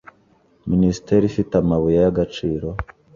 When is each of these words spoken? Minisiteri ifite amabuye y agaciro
Minisiteri 0.71 1.23
ifite 1.31 1.53
amabuye 1.57 1.97
y 2.03 2.09
agaciro 2.11 2.67